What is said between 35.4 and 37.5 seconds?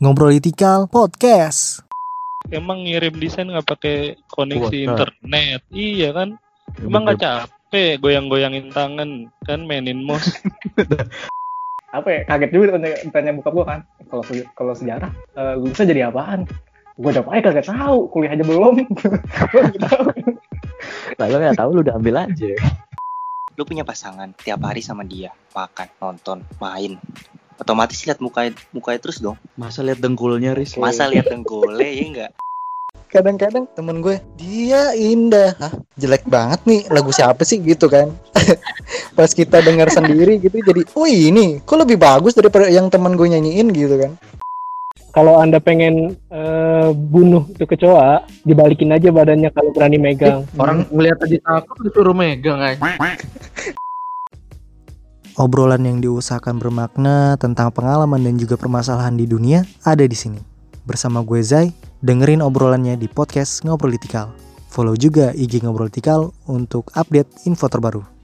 Hah, jelek banget nih lagu siapa